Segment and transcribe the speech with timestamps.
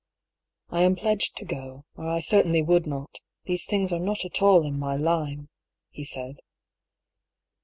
[0.71, 4.41] "I am pledged to go, or I certainly would not These things are not at
[4.41, 5.49] all in my line,"
[5.91, 6.37] he said.